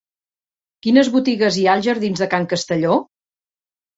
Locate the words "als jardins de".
1.79-2.27